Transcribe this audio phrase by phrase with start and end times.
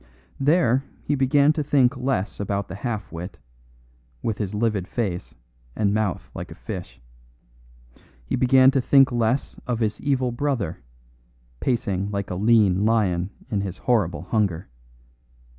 [0.39, 3.37] There he began to think less about the half wit,
[4.23, 5.35] with his livid face
[5.75, 6.99] and mouth like a fish.
[8.25, 10.79] He began to think less of his evil brother,
[11.59, 14.67] pacing like a lean lion in his horrible hunger.